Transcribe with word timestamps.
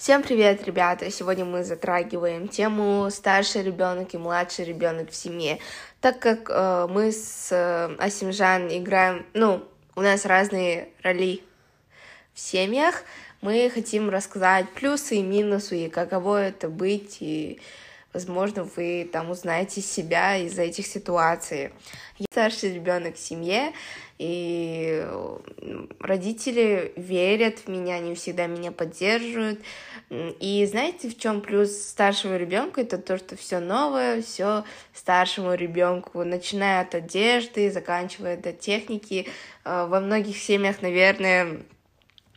Всем 0.00 0.22
привет, 0.22 0.64
ребята! 0.64 1.10
Сегодня 1.10 1.44
мы 1.44 1.62
затрагиваем 1.62 2.48
тему 2.48 3.10
старший 3.10 3.62
ребенок 3.62 4.14
и 4.14 4.16
младший 4.16 4.64
ребенок 4.64 5.10
в 5.10 5.14
семье. 5.14 5.58
Так 6.00 6.18
как 6.18 6.48
э, 6.48 6.86
мы 6.88 7.12
с 7.12 7.52
э, 7.52 7.94
Асимжан 7.98 8.68
играем, 8.68 9.26
ну, 9.34 9.62
у 9.96 10.00
нас 10.00 10.24
разные 10.24 10.88
роли 11.02 11.42
в 12.32 12.40
семьях, 12.40 13.02
мы 13.42 13.68
хотим 13.68 14.08
рассказать 14.08 14.70
плюсы 14.70 15.16
и 15.16 15.22
минусы, 15.22 15.84
и 15.84 15.90
каково 15.90 16.44
это 16.44 16.70
быть, 16.70 17.18
и 17.20 17.60
возможно, 18.12 18.64
вы 18.64 19.08
там 19.10 19.30
узнаете 19.30 19.80
себя 19.80 20.36
из-за 20.36 20.62
этих 20.62 20.86
ситуаций. 20.86 21.70
Я 22.18 22.26
старший 22.30 22.74
ребенок 22.74 23.16
в 23.16 23.18
семье, 23.18 23.72
и 24.18 25.08
родители 25.98 26.92
верят 26.96 27.60
в 27.60 27.68
меня, 27.68 27.94
они 27.94 28.14
всегда 28.14 28.46
меня 28.46 28.70
поддерживают. 28.72 29.60
И 30.10 30.66
знаете, 30.68 31.08
в 31.08 31.18
чем 31.18 31.40
плюс 31.40 31.70
старшего 31.70 32.36
ребенка? 32.36 32.82
Это 32.82 32.98
то, 32.98 33.16
что 33.16 33.36
все 33.36 33.60
новое, 33.60 34.20
все 34.20 34.64
старшему 34.92 35.54
ребенку, 35.54 36.22
начиная 36.24 36.82
от 36.82 36.94
одежды, 36.94 37.70
заканчивая 37.70 38.36
до 38.36 38.52
техники. 38.52 39.26
Э, 39.64 39.86
во 39.88 40.00
многих 40.00 40.36
семьях, 40.36 40.82
наверное, 40.82 41.62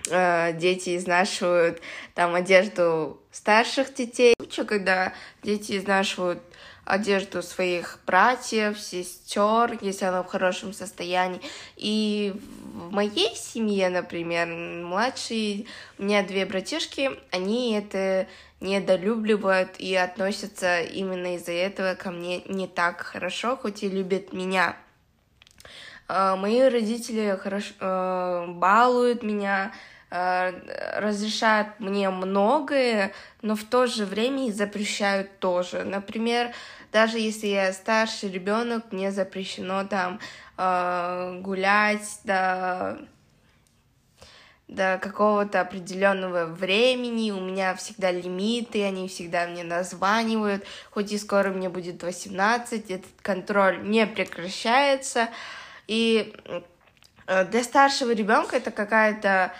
э, 0.09 0.53
дети 0.53 0.95
изнашивают 0.95 1.81
там 2.13 2.33
одежду 2.35 3.22
старших 3.33 3.93
детей. 3.93 4.35
Лучше, 4.39 4.63
когда 4.63 5.11
дети 5.41 5.77
изнашивают 5.77 6.39
одежду 6.85 7.41
своих 7.41 7.99
братьев, 8.05 8.79
сестер, 8.79 9.77
если 9.81 10.05
она 10.05 10.23
в 10.23 10.27
хорошем 10.27 10.73
состоянии. 10.73 11.41
И 11.75 12.33
в 12.73 12.91
моей 12.91 13.35
семье, 13.35 13.89
например, 13.89 14.47
младшие, 14.47 15.65
у 15.97 16.03
меня 16.03 16.23
две 16.23 16.45
братишки, 16.45 17.11
они 17.31 17.73
это 17.73 18.27
недолюбливают 18.59 19.79
и 19.79 19.95
относятся 19.95 20.81
именно 20.81 21.35
из-за 21.35 21.51
этого 21.51 21.95
ко 21.95 22.11
мне 22.11 22.41
не 22.47 22.67
так 22.67 23.01
хорошо, 23.01 23.57
хоть 23.57 23.83
и 23.83 23.89
любят 23.89 24.31
меня. 24.31 24.77
А, 26.07 26.35
мои 26.35 26.61
родители 26.61 27.37
хорошо 27.41 27.73
э, 27.79 28.45
балуют 28.47 29.23
меня, 29.23 29.73
разрешают 30.15 31.79
мне 31.79 32.09
многое, 32.11 33.13
но 33.41 33.55
в 33.55 33.63
то 33.63 33.87
же 33.87 34.05
время 34.05 34.47
и 34.47 34.51
запрещают 34.51 35.39
тоже. 35.39 35.83
Например, 35.83 36.53
даже 36.91 37.17
если 37.17 37.47
я 37.47 37.73
старший 37.73 38.29
ребенок, 38.29 38.91
мне 38.91 39.11
запрещено 39.11 39.85
там 39.85 40.19
э, 40.57 41.39
гулять 41.41 42.19
до 42.23 42.99
до 44.67 44.97
какого-то 44.99 45.61
определенного 45.61 46.45
времени, 46.45 47.31
у 47.31 47.39
меня 47.39 47.75
всегда 47.75 48.11
лимиты, 48.11 48.83
они 48.83 49.07
всегда 49.07 49.45
мне 49.45 49.63
названивают, 49.63 50.63
хоть 50.89 51.11
и 51.11 51.17
скоро 51.17 51.49
мне 51.49 51.69
будет 51.69 52.01
18, 52.01 52.89
этот 52.89 53.11
контроль 53.21 53.83
не 53.83 54.07
прекращается, 54.07 55.29
и 55.87 56.33
э, 57.27 57.45
для 57.45 57.63
старшего 57.63 58.11
ребенка 58.11 58.55
это 58.57 58.71
какая-то 58.71 59.53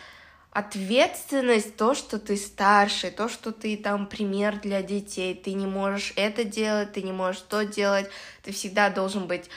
ответственность, 0.53 1.75
то, 1.77 1.95
что 1.95 2.19
ты 2.19 2.37
старший, 2.37 3.09
то, 3.09 3.27
что 3.27 3.51
ты 3.51 3.75
там 3.75 4.05
пример 4.05 4.59
для 4.59 4.83
детей, 4.83 5.33
ты 5.33 5.53
не 5.53 5.65
можешь 5.65 6.13
это 6.15 6.43
делать, 6.43 6.93
ты 6.93 7.01
не 7.01 7.11
можешь 7.11 7.41
то 7.41 7.65
делать, 7.65 8.07
ты 8.43 8.51
всегда 8.51 8.91
должен 8.91 9.25
быть 9.25 9.49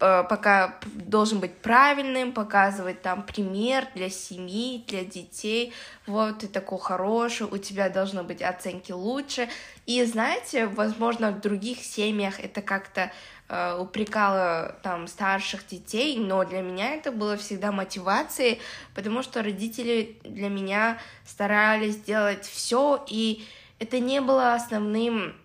э, 0.00 0.24
пока 0.28 0.78
должен 0.94 1.40
быть 1.40 1.56
правильным, 1.56 2.32
показывать 2.32 3.00
там 3.00 3.22
пример 3.22 3.88
для 3.94 4.10
семьи, 4.10 4.84
для 4.86 5.04
детей. 5.04 5.72
Вот 6.06 6.40
ты 6.40 6.48
такой 6.48 6.78
хороший, 6.78 7.46
у 7.46 7.56
тебя 7.56 7.88
должны 7.88 8.22
быть 8.22 8.42
оценки 8.42 8.92
лучше. 8.92 9.48
И 9.86 10.04
знаете, 10.04 10.66
возможно, 10.66 11.30
в 11.30 11.40
других 11.40 11.82
семьях 11.82 12.38
это 12.38 12.60
как-то 12.60 13.10
Э, 13.54 13.76
упрекала 13.78 14.76
там 14.82 15.06
старших 15.06 15.66
детей, 15.66 16.16
но 16.18 16.42
для 16.44 16.62
меня 16.62 16.94
это 16.94 17.12
было 17.12 17.36
всегда 17.36 17.70
мотивацией, 17.70 18.60
потому 18.94 19.22
что 19.22 19.42
родители 19.42 20.16
для 20.24 20.48
меня 20.48 20.98
старались 21.26 21.96
сделать 21.96 22.46
все, 22.46 23.04
и 23.08 23.44
это 23.78 23.98
не 23.98 24.22
было 24.22 24.54
основным 24.54 25.36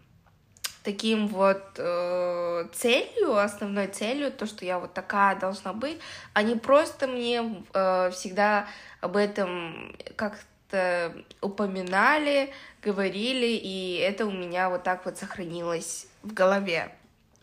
таким 0.86 1.28
вот 1.28 1.62
э, 1.80 2.68
целью, 2.72 3.36
основной 3.36 3.88
целью, 3.88 4.32
то, 4.32 4.46
что 4.46 4.64
я 4.64 4.80
вот 4.80 4.94
такая 4.94 5.36
должна 5.36 5.74
быть, 5.74 6.00
они 6.32 6.56
просто 6.56 7.08
мне 7.08 7.62
э, 7.74 8.12
всегда 8.12 8.68
об 9.02 9.18
этом 9.18 9.98
как-то 10.16 11.14
упоминали, 11.42 12.54
говорили, 12.82 13.48
и 13.48 13.98
это 13.98 14.26
у 14.26 14.32
меня 14.32 14.70
вот 14.70 14.84
так 14.84 15.04
вот 15.04 15.18
сохранилось 15.18 16.08
в 16.24 16.34
голове. 16.34 16.97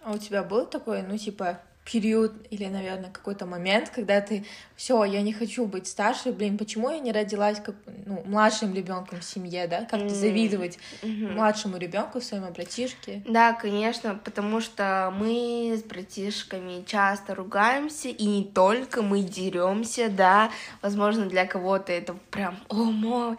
А 0.04 0.12
у 0.12 0.18
тебя 0.18 0.42
был 0.42 0.66
такой, 0.66 1.02
ну, 1.02 1.16
типа, 1.16 1.60
период 1.84 2.32
или, 2.50 2.66
наверное, 2.66 3.10
какой-то 3.10 3.46
момент, 3.46 3.90
когда 3.90 4.20
ты 4.20 4.44
все, 4.74 5.04
я 5.04 5.20
не 5.20 5.32
хочу 5.32 5.66
быть 5.66 5.86
старше, 5.86 6.32
блин, 6.32 6.56
почему 6.56 6.90
я 6.90 6.98
не 6.98 7.12
родилась 7.12 7.60
как 7.60 7.74
ну, 8.06 8.22
младшим 8.24 8.74
ребенком 8.74 9.20
в 9.20 9.24
семье, 9.24 9.66
да? 9.66 9.80
Как-то 9.80 10.06
mm-hmm. 10.06 10.08
завидовать 10.08 10.78
mm-hmm. 11.02 11.32
младшему 11.34 11.76
ребенку, 11.76 12.20
своему 12.20 12.50
братишке. 12.50 13.22
Да, 13.26 13.52
конечно, 13.52 14.18
потому 14.24 14.60
что 14.60 15.12
мы 15.16 15.74
с 15.76 15.82
братишками 15.82 16.84
часто 16.86 17.34
ругаемся, 17.34 18.08
и 18.08 18.24
не 18.24 18.44
только 18.44 19.02
мы 19.02 19.20
деремся, 19.20 20.08
да. 20.08 20.50
Возможно, 20.80 21.26
для 21.26 21.46
кого-то 21.46 21.92
это 21.92 22.14
прям, 22.30 22.58
о 22.68 22.76
мой, 22.76 23.36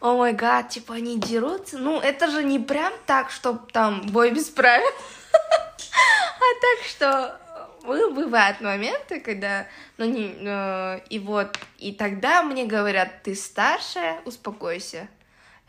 о 0.00 0.14
мой 0.14 0.32
гад, 0.32 0.68
типа 0.68 0.94
они 0.94 1.18
дерутся. 1.18 1.78
Ну, 1.78 1.98
это 1.98 2.30
же 2.30 2.44
не 2.44 2.60
прям 2.60 2.92
так, 3.06 3.30
чтобы 3.30 3.60
там 3.72 4.02
бой 4.06 4.30
без 4.30 4.48
правил. 4.50 4.88
А 6.38 6.60
так 6.60 6.86
что 6.86 7.40
бывают 7.84 8.60
моменты, 8.60 9.20
когда, 9.20 9.66
ну, 9.96 10.04
не, 10.04 10.34
э, 10.40 11.00
и 11.10 11.18
вот, 11.18 11.58
и 11.78 11.92
тогда 11.92 12.42
мне 12.42 12.64
говорят, 12.64 13.22
ты 13.22 13.34
старшая, 13.34 14.20
успокойся. 14.24 15.08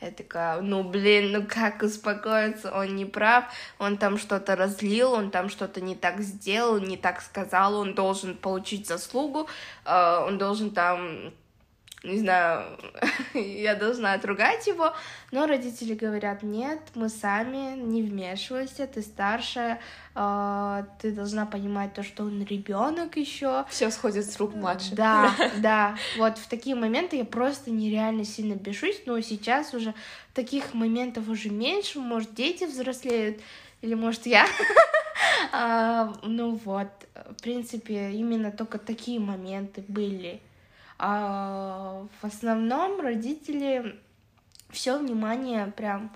Я 0.01 0.11
такая, 0.11 0.61
ну, 0.61 0.83
блин, 0.83 1.33
ну 1.33 1.45
как 1.45 1.81
успокоиться, 1.81 2.71
он 2.73 2.95
не 2.95 3.05
прав, 3.05 3.45
он 3.79 3.97
там 3.97 4.17
что-то 4.17 4.55
разлил, 4.55 5.11
он 5.11 5.29
там 5.29 5.49
что-то 5.49 5.81
не 5.81 5.93
так 5.93 6.21
сделал, 6.21 6.79
не 6.79 6.95
так 6.95 7.21
сказал, 7.21 7.75
он 7.75 7.95
должен 7.95 8.35
получить 8.35 8.87
заслугу, 8.87 9.49
э, 9.85 10.23
он 10.25 10.37
должен 10.37 10.71
там 10.71 11.33
не 12.03 12.19
знаю, 12.19 12.77
я 13.33 13.75
должна 13.75 14.13
отругать 14.13 14.67
его, 14.67 14.93
но 15.31 15.47
родители 15.47 15.93
говорят, 15.93 16.43
нет, 16.43 16.79
мы 16.95 17.09
сами, 17.09 17.77
не 17.77 18.01
вмешивайся, 18.01 18.87
ты 18.87 19.01
старшая, 19.01 19.81
э, 20.15 20.83
ты 21.01 21.11
должна 21.11 21.45
понимать 21.45 21.93
то, 21.93 22.03
что 22.03 22.23
он 22.23 22.43
ребенок 22.43 23.17
еще. 23.17 23.65
Все 23.69 23.91
сходит 23.91 24.25
с 24.25 24.37
рук 24.39 24.55
младше. 24.55 24.95
Да, 24.95 25.35
да, 25.57 25.97
вот 26.17 26.37
в 26.37 26.47
такие 26.47 26.75
моменты 26.75 27.17
я 27.17 27.25
просто 27.25 27.69
нереально 27.69 28.23
сильно 28.23 28.53
бешусь, 28.53 29.01
но 29.05 29.19
сейчас 29.19 29.73
уже 29.73 29.93
таких 30.33 30.73
моментов 30.73 31.27
уже 31.27 31.49
меньше, 31.49 31.99
может, 31.99 32.33
дети 32.33 32.63
взрослеют, 32.63 33.41
или 33.81 33.93
может 33.93 34.25
я. 34.25 34.45
а, 35.51 36.13
ну 36.23 36.55
вот, 36.63 36.89
в 37.37 37.41
принципе, 37.41 38.11
именно 38.11 38.51
только 38.51 38.77
такие 38.77 39.19
моменты 39.19 39.83
были. 39.87 40.41
А 40.99 42.05
в 42.21 42.25
основном 42.25 42.99
родители 42.99 43.97
все 44.69 44.97
внимание 44.99 45.67
прям 45.75 46.11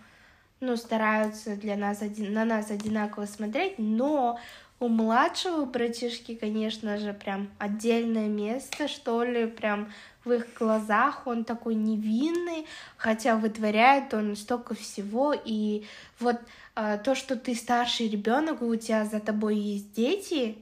ну, 0.60 0.76
стараются 0.76 1.56
для 1.56 1.76
нас 1.78 2.02
один, 2.02 2.34
на 2.34 2.46
нас 2.46 2.70
одинаково 2.70 3.26
смотреть, 3.26 3.80
но 3.80 4.40
у 4.80 4.90
младшего 4.90 5.64
братишки, 5.64 6.36
конечно 6.36 6.98
же, 6.98 7.14
прям 7.14 7.50
отдельное 7.58 8.28
место, 8.28 8.90
что 8.90 9.24
ли, 9.24 9.48
прям 9.48 9.92
в 10.26 10.32
их 10.34 10.48
глазах 10.60 11.26
он 11.26 11.46
такой 11.46 11.76
невинный, 11.76 12.66
хотя 12.98 13.38
вытворяет 13.38 14.14
он 14.14 14.36
столько 14.36 14.76
всего, 14.76 15.34
и 15.34 15.86
вот 16.20 16.38
э, 16.76 17.00
то, 17.04 17.16
что 17.16 17.38
ты 17.38 17.56
старший 17.56 18.10
ребенок, 18.10 18.62
у 18.62 18.76
тебя 18.76 19.06
за 19.06 19.22
тобой 19.22 19.56
есть 19.56 19.94
дети, 19.94 20.58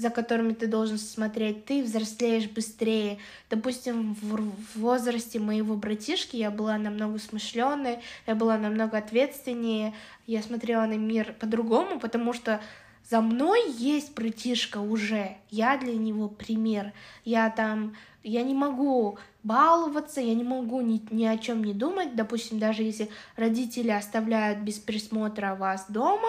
за 0.00 0.10
которыми 0.10 0.54
ты 0.54 0.66
должен 0.66 0.98
смотреть, 0.98 1.66
ты 1.66 1.82
взрослеешь 1.82 2.48
быстрее. 2.48 3.18
Допустим, 3.50 4.14
в 4.14 4.52
возрасте 4.74 5.38
моего 5.38 5.76
братишки 5.76 6.36
я 6.36 6.50
была 6.50 6.78
намного 6.78 7.18
смышленной, 7.18 7.98
я 8.26 8.34
была 8.34 8.56
намного 8.56 8.96
ответственнее, 8.96 9.94
я 10.26 10.42
смотрела 10.42 10.86
на 10.86 10.96
мир 10.96 11.34
по-другому, 11.38 12.00
потому 12.00 12.32
что 12.32 12.60
за 13.10 13.20
мной 13.20 13.72
есть 13.72 14.14
братишка 14.14 14.78
уже, 14.78 15.36
я 15.50 15.76
для 15.76 15.94
него 15.94 16.28
пример, 16.28 16.92
я 17.24 17.50
там, 17.50 17.96
я 18.22 18.44
не 18.44 18.54
могу 18.54 19.18
баловаться, 19.42 20.20
я 20.20 20.32
не 20.34 20.44
могу 20.44 20.80
ни, 20.80 21.02
ни 21.10 21.24
о 21.24 21.36
чем 21.36 21.64
не 21.64 21.74
думать, 21.74 22.14
допустим, 22.14 22.60
даже 22.60 22.84
если 22.84 23.08
родители 23.34 23.90
оставляют 23.90 24.60
без 24.60 24.78
присмотра 24.78 25.56
вас 25.56 25.86
дома, 25.88 26.28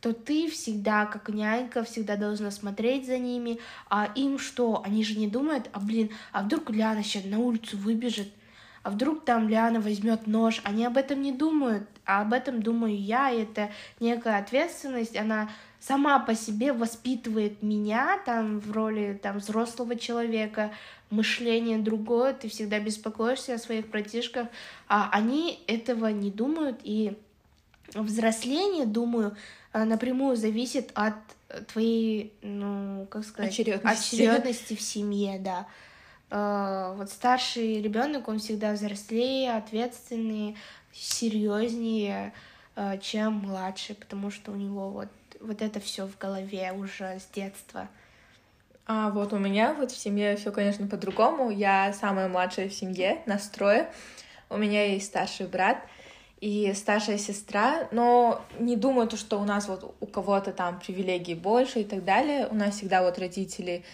то 0.00 0.14
ты 0.14 0.48
всегда, 0.48 1.04
как 1.04 1.28
нянька, 1.28 1.84
всегда 1.84 2.16
должна 2.16 2.50
смотреть 2.50 3.06
за 3.06 3.18
ними, 3.18 3.58
а 3.90 4.10
им 4.14 4.38
что? 4.38 4.82
Они 4.86 5.04
же 5.04 5.18
не 5.18 5.28
думают, 5.28 5.68
а 5.74 5.80
блин, 5.80 6.10
а 6.32 6.44
вдруг 6.44 6.70
Ляна 6.70 7.02
сейчас 7.02 7.26
на 7.26 7.40
улицу 7.40 7.76
выбежит, 7.76 8.32
а 8.82 8.90
вдруг 8.90 9.24
там 9.24 9.48
Лиана 9.48 9.80
возьмет 9.80 10.26
нож, 10.26 10.60
они 10.64 10.84
об 10.84 10.96
этом 10.96 11.22
не 11.22 11.32
думают, 11.32 11.88
а 12.04 12.22
об 12.22 12.32
этом 12.32 12.62
думаю 12.62 12.98
я, 12.98 13.30
и 13.30 13.42
это 13.42 13.70
некая 14.00 14.38
ответственность, 14.38 15.16
она 15.16 15.50
сама 15.78 16.18
по 16.18 16.34
себе 16.34 16.72
воспитывает 16.72 17.62
меня 17.62 18.20
там 18.24 18.60
в 18.60 18.72
роли 18.72 19.18
там 19.20 19.38
взрослого 19.38 19.96
человека, 19.96 20.72
мышление 21.10 21.78
другое, 21.78 22.32
ты 22.32 22.48
всегда 22.48 22.80
беспокоишься 22.80 23.54
о 23.54 23.58
своих 23.58 23.88
братишках, 23.88 24.48
а 24.88 25.10
они 25.12 25.62
этого 25.66 26.08
не 26.08 26.30
думают, 26.30 26.80
и 26.82 27.16
взросление, 27.94 28.86
думаю, 28.86 29.36
э, 29.72 29.84
напрямую 29.84 30.36
зависит 30.36 30.90
от 30.94 31.14
твоей, 31.72 32.32
ну, 32.42 33.06
как 33.10 33.24
сказать, 33.24 33.52
очередности, 33.52 34.14
очередности 34.14 34.74
в 34.74 34.80
семье, 34.80 35.38
да. 35.38 35.66
Э, 36.34 36.94
вот 36.96 37.10
старший 37.10 37.82
ребенок, 37.82 38.26
он 38.26 38.38
всегда 38.38 38.72
взрослее, 38.72 39.54
ответственный, 39.54 40.56
серьезнее, 40.90 42.32
э, 42.74 42.98
чем 43.02 43.34
младший, 43.34 43.94
потому 43.94 44.30
что 44.30 44.50
у 44.52 44.56
него 44.56 44.88
вот 44.88 45.08
вот 45.40 45.60
это 45.60 45.80
все 45.80 46.06
в 46.06 46.16
голове 46.18 46.72
уже 46.72 47.18
с 47.18 47.26
детства. 47.34 47.88
А 48.86 49.10
вот 49.10 49.32
у 49.32 49.38
меня 49.38 49.74
вот 49.74 49.90
в 49.90 49.96
семье 49.96 50.36
все, 50.36 50.52
конечно, 50.52 50.86
по-другому. 50.86 51.50
Я 51.50 51.92
самая 51.92 52.28
младшая 52.28 52.68
в 52.68 52.72
семье, 52.72 53.22
настрое. 53.26 53.92
У 54.48 54.56
меня 54.56 54.86
есть 54.86 55.06
старший 55.06 55.46
брат 55.46 55.78
и 56.40 56.72
старшая 56.74 57.18
сестра, 57.18 57.88
но 57.90 58.44
не 58.58 58.76
думаю, 58.76 59.08
то, 59.08 59.16
что 59.16 59.40
у 59.40 59.44
нас 59.44 59.68
вот 59.68 59.94
у 60.00 60.06
кого-то 60.06 60.52
там 60.52 60.80
привилегий 60.80 61.34
больше 61.34 61.80
и 61.80 61.84
так 61.84 62.04
далее. 62.04 62.46
У 62.48 62.54
нас 62.54 62.76
всегда 62.76 63.02
вот 63.02 63.18
родители 63.18 63.84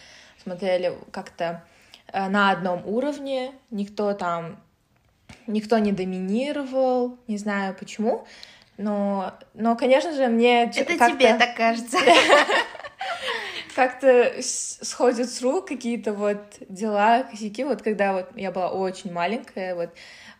смотрели 0.42 0.96
как-то 1.10 1.64
на 2.12 2.50
одном 2.50 2.86
уровне, 2.86 3.52
никто 3.70 4.12
там, 4.14 4.60
никто 5.46 5.78
не 5.78 5.92
доминировал, 5.92 7.18
не 7.26 7.38
знаю 7.38 7.74
почему, 7.78 8.26
но, 8.76 9.34
но 9.54 9.76
конечно 9.76 10.12
же, 10.12 10.28
мне... 10.28 10.64
Это 10.64 10.94
тебе 10.94 11.34
так 11.34 11.56
кажется. 11.56 11.98
как-то 13.78 14.32
сходят 14.42 15.30
с 15.30 15.40
рук 15.40 15.68
какие-то 15.68 16.12
вот 16.12 16.56
дела, 16.68 17.22
косяки. 17.22 17.62
Вот 17.62 17.80
когда 17.80 18.12
вот 18.12 18.30
я 18.34 18.50
была 18.50 18.72
очень 18.72 19.12
маленькая, 19.12 19.76
вот 19.76 19.90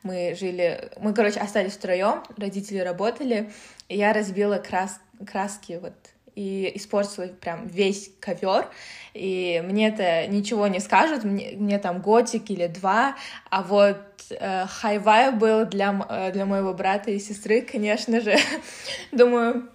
мы 0.03 0.35
жили, 0.35 0.91
мы, 1.01 1.15
короче, 1.15 1.39
остались 1.39 1.75
втроем, 1.75 2.25
родители 2.37 2.79
работали, 2.79 3.53
и 3.89 3.97
я 3.97 4.13
разбила 4.13 4.57
крас, 4.57 5.01
краски 5.25 5.79
вот 5.81 5.95
и 6.39 6.71
испортила 6.77 7.27
прям 7.27 7.67
весь 7.67 8.13
ковер. 8.21 8.69
И 9.13 9.61
мне 9.67 9.89
это 9.89 10.29
ничего 10.29 10.69
не 10.69 10.79
скажут, 10.79 11.25
мне, 11.25 11.55
мне 11.57 11.81
там 11.81 12.01
годик 12.01 12.49
или 12.51 12.69
два, 12.69 13.17
а 13.51 13.63
вот 13.63 13.99
э, 14.31 14.67
хайвай 14.67 15.33
был 15.33 15.67
для, 15.67 16.07
э, 16.09 16.31
для 16.33 16.47
моего 16.47 16.73
брата 16.75 17.11
и 17.11 17.19
сестры, 17.19 17.63
конечно 17.63 18.21
же. 18.21 18.37
Думаю, 19.13 19.69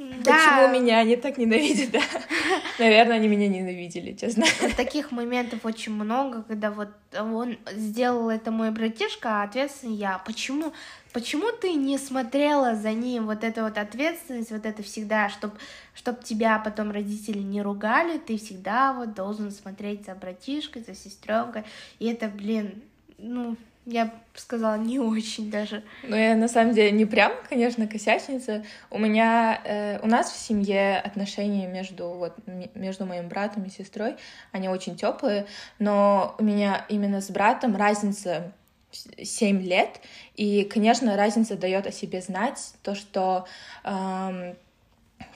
да. 0.00 0.32
Почему 0.32 0.80
меня 0.80 0.98
они 0.98 1.16
так 1.16 1.36
ненавидят, 1.36 1.90
да? 1.90 2.00
Наверное, 2.78 3.16
они 3.16 3.28
меня 3.28 3.48
ненавидели, 3.48 4.14
честно. 4.14 4.46
Таких 4.76 5.10
моментов 5.10 5.60
очень 5.64 5.92
много, 5.92 6.42
когда 6.42 6.70
вот 6.70 6.88
он 7.18 7.58
сделал 7.72 8.30
это 8.30 8.50
мой 8.50 8.70
братишка, 8.70 9.40
а 9.40 9.42
ответственный 9.42 9.96
я. 9.96 10.18
Почему, 10.24 10.72
почему 11.12 11.52
ты 11.52 11.74
не 11.74 11.98
смотрела 11.98 12.74
за 12.74 12.92
ним 12.92 13.26
вот 13.26 13.44
эта 13.44 13.62
вот 13.62 13.78
ответственность, 13.78 14.50
вот 14.50 14.66
это 14.66 14.82
всегда, 14.82 15.28
чтобы 15.28 15.54
чтоб 15.94 16.22
тебя 16.22 16.58
потом 16.58 16.90
родители 16.90 17.38
не 17.38 17.62
ругали, 17.62 18.18
ты 18.18 18.38
всегда 18.38 18.92
вот 18.92 19.14
должен 19.14 19.50
смотреть 19.50 20.06
за 20.06 20.14
братишкой, 20.14 20.82
за 20.82 20.94
сестренкой. 20.94 21.64
И 21.98 22.06
это, 22.06 22.28
блин, 22.28 22.82
ну, 23.18 23.56
я 23.86 24.06
бы 24.06 24.12
сказала, 24.34 24.76
не 24.76 24.98
очень 24.98 25.50
даже. 25.50 25.82
Ну, 26.02 26.14
я 26.14 26.36
на 26.36 26.48
самом 26.48 26.74
деле 26.74 26.90
не 26.92 27.06
прям, 27.06 27.32
конечно, 27.48 27.86
косячница. 27.86 28.64
У 28.90 28.98
меня, 28.98 29.60
э, 29.64 30.00
у 30.02 30.06
нас 30.06 30.30
в 30.30 30.38
семье 30.38 30.98
отношения 30.98 31.66
между, 31.66 32.08
вот, 32.08 32.34
между 32.74 33.06
моим 33.06 33.28
братом 33.28 33.64
и 33.64 33.70
сестрой, 33.70 34.16
они 34.52 34.68
очень 34.68 34.96
теплые, 34.96 35.46
но 35.78 36.34
у 36.38 36.44
меня 36.44 36.84
именно 36.88 37.20
с 37.20 37.30
братом 37.30 37.76
разница 37.76 38.52
7 38.92 39.62
лет, 39.62 40.00
и, 40.36 40.64
конечно, 40.64 41.16
разница 41.16 41.56
дает 41.56 41.86
о 41.86 41.92
себе 41.92 42.20
знать, 42.20 42.74
то, 42.82 42.94
что 42.94 43.46
эм, 43.84 44.56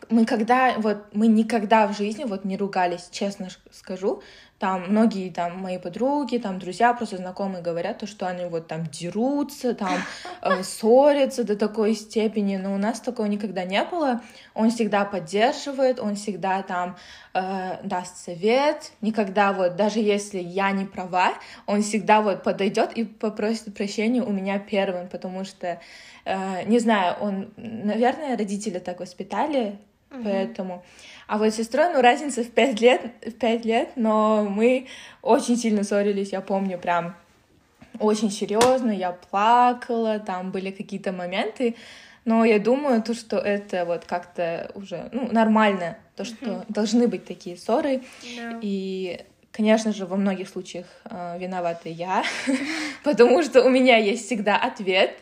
мы 0.08 0.26
когда, 0.26 0.74
вот, 0.78 0.98
мы 1.12 1.26
никогда 1.26 1.86
в 1.86 1.96
жизни 1.96 2.24
вот 2.24 2.44
не 2.44 2.56
ругались, 2.56 3.08
честно 3.10 3.48
скажу, 3.72 4.22
там 4.64 4.84
многие 4.88 5.28
там 5.28 5.58
мои 5.58 5.76
подруги, 5.76 6.38
там 6.38 6.58
друзья, 6.58 6.94
просто 6.94 7.18
знакомые 7.18 7.62
говорят, 7.62 7.98
то, 7.98 8.06
что 8.06 8.26
они 8.26 8.46
вот 8.46 8.66
там 8.66 8.86
дерутся, 8.86 9.74
там 9.74 9.98
э, 10.40 10.62
ссорятся 10.62 11.44
до 11.44 11.54
такой 11.54 11.92
степени, 11.94 12.56
но 12.56 12.72
у 12.72 12.78
нас 12.78 12.98
такого 13.00 13.26
никогда 13.26 13.64
не 13.64 13.84
было. 13.84 14.22
Он 14.54 14.70
всегда 14.70 15.04
поддерживает, 15.04 16.00
он 16.00 16.14
всегда 16.14 16.62
там 16.62 16.96
э, 17.34 17.76
даст 17.82 18.16
совет, 18.16 18.92
никогда 19.02 19.52
вот, 19.52 19.76
даже 19.76 19.98
если 19.98 20.38
я 20.38 20.70
не 20.70 20.86
права, 20.86 21.34
он 21.66 21.82
всегда 21.82 22.22
вот 22.22 22.42
подойдет 22.42 22.94
и 22.94 23.04
попросит 23.04 23.74
прощения 23.74 24.22
у 24.22 24.32
меня 24.32 24.58
первым, 24.58 25.08
потому 25.10 25.44
что, 25.44 25.78
э, 26.24 26.64
не 26.64 26.78
знаю, 26.78 27.16
он, 27.20 27.52
наверное, 27.58 28.34
родители 28.34 28.78
так 28.78 29.00
воспитали, 29.00 29.78
mm-hmm. 30.14 30.22
поэтому... 30.24 30.84
А 31.26 31.38
вот 31.38 31.52
с 31.52 31.56
сестрой, 31.56 31.92
ну, 31.92 32.02
разница 32.02 32.44
в 32.44 32.50
пять 32.50 32.80
лет, 32.80 33.00
в 33.24 33.32
пять 33.32 33.64
лет, 33.64 33.90
но 33.96 34.44
мы 34.44 34.88
очень 35.22 35.56
сильно 35.56 35.82
ссорились, 35.82 36.32
я 36.32 36.42
помню, 36.42 36.78
прям 36.78 37.16
очень 37.98 38.30
серьезно, 38.30 38.90
я 38.90 39.12
плакала, 39.12 40.18
там 40.18 40.50
были 40.50 40.70
какие-то 40.70 41.12
моменты, 41.12 41.76
но 42.24 42.44
я 42.44 42.58
думаю, 42.58 43.02
то, 43.02 43.14
что 43.14 43.38
это 43.38 43.84
вот 43.84 44.04
как-то 44.04 44.70
уже, 44.74 45.08
ну, 45.12 45.28
нормально, 45.32 45.96
то, 46.16 46.24
что 46.24 46.44
mm-hmm. 46.44 46.64
должны 46.68 47.08
быть 47.08 47.24
такие 47.24 47.56
ссоры, 47.56 48.02
yeah. 48.22 48.58
и 48.60 49.24
Конечно 49.56 49.92
же, 49.92 50.04
во 50.04 50.16
многих 50.16 50.48
случаях 50.48 50.86
э, 51.04 51.38
виновата 51.38 51.88
я, 51.88 52.24
потому 53.04 53.40
что 53.44 53.62
у 53.62 53.68
меня 53.68 53.98
есть 53.98 54.26
всегда 54.26 54.56
ответ 54.56 55.14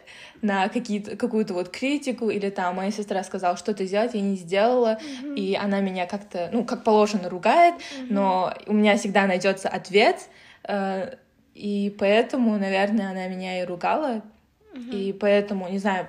на 0.42 0.68
какую-то 0.68 1.54
вот 1.54 1.68
критику, 1.70 2.28
или 2.28 2.50
там 2.50 2.76
моя 2.76 2.90
сестра 2.90 3.22
сказала 3.22 3.56
что-то 3.56 3.84
сделать, 3.86 4.14
я 4.14 4.20
не 4.20 4.36
сделала, 4.36 4.98
mm-hmm. 4.98 5.36
и 5.36 5.54
она 5.54 5.80
меня 5.80 6.06
как-то, 6.06 6.50
ну, 6.52 6.64
как 6.64 6.82
положено 6.82 7.28
ругает, 7.28 7.74
mm-hmm. 7.74 8.06
но 8.10 8.54
у 8.66 8.72
меня 8.72 8.96
всегда 8.96 9.26
найдется 9.26 9.68
ответ, 9.68 10.16
э, 10.64 11.14
и 11.54 11.94
поэтому, 11.96 12.58
наверное, 12.58 13.10
она 13.10 13.28
меня 13.28 13.62
и 13.62 13.64
ругала, 13.64 14.22
mm-hmm. 14.74 14.90
и 14.90 15.12
поэтому, 15.12 15.68
не 15.68 15.78
знаю, 15.78 16.08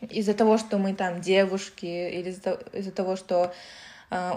из-за 0.00 0.32
того, 0.32 0.56
что 0.56 0.78
мы 0.78 0.94
там 0.94 1.20
девушки, 1.20 1.84
или 1.84 2.30
из-за, 2.30 2.58
из-за 2.72 2.90
того, 2.90 3.16
что 3.16 3.52